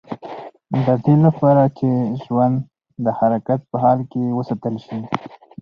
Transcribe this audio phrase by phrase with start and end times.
[0.85, 1.89] د دې لپاره چې
[2.23, 2.55] ژوند
[3.05, 4.99] د حرکت په حال کې وساتل شي.